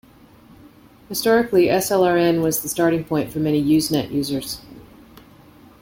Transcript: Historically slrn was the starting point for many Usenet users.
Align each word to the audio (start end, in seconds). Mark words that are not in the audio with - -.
Historically 1.09 1.67
slrn 1.67 2.41
was 2.41 2.63
the 2.63 2.67
starting 2.67 3.03
point 3.03 3.31
for 3.31 3.37
many 3.37 3.63
Usenet 3.63 4.09
users. 4.11 4.59